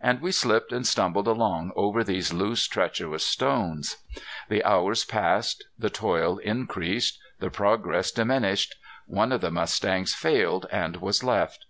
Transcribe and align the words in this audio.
And 0.00 0.20
we 0.20 0.32
slipped 0.32 0.72
and 0.72 0.84
stumbled 0.84 1.28
along 1.28 1.70
over 1.76 2.02
these 2.02 2.32
loose, 2.32 2.66
treacherous 2.66 3.24
stones. 3.24 3.98
The 4.48 4.64
hours 4.64 5.04
passed; 5.04 5.62
the 5.78 5.88
toil 5.88 6.38
increased; 6.38 7.20
the 7.38 7.50
progress 7.50 8.10
diminished; 8.10 8.74
one 9.06 9.30
of 9.30 9.42
the 9.42 9.52
mustangs 9.52 10.12
failed 10.12 10.66
and 10.72 10.96
was 10.96 11.22
left. 11.22 11.66